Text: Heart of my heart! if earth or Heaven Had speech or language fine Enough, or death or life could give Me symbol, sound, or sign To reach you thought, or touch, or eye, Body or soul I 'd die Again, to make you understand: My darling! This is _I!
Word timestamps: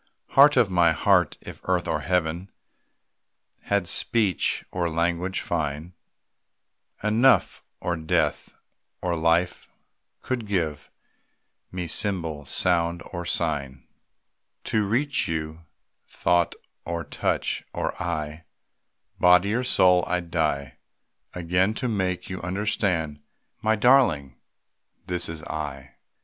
Heart 0.29 0.57
of 0.57 0.67
my 0.71 0.93
heart! 0.93 1.37
if 1.41 1.61
earth 1.65 1.87
or 1.87 1.99
Heaven 1.99 2.49
Had 3.65 3.87
speech 3.87 4.65
or 4.71 4.89
language 4.89 5.41
fine 5.41 5.93
Enough, 7.03 7.63
or 7.79 7.95
death 7.97 8.55
or 9.03 9.15
life 9.15 9.69
could 10.23 10.47
give 10.47 10.89
Me 11.71 11.85
symbol, 11.85 12.47
sound, 12.47 13.03
or 13.13 13.27
sign 13.27 13.87
To 14.63 14.87
reach 14.89 15.27
you 15.27 15.65
thought, 16.07 16.55
or 16.83 17.03
touch, 17.03 17.63
or 17.71 17.93
eye, 18.01 18.45
Body 19.19 19.53
or 19.53 19.63
soul 19.63 20.03
I 20.07 20.19
'd 20.19 20.31
die 20.31 20.77
Again, 21.35 21.75
to 21.75 21.87
make 21.87 22.27
you 22.27 22.41
understand: 22.41 23.21
My 23.61 23.75
darling! 23.75 24.35
This 25.05 25.29
is 25.29 25.43
_I! 25.43 25.91